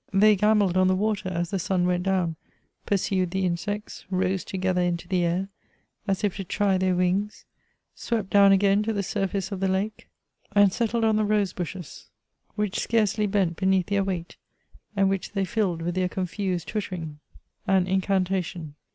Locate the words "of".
9.51-9.59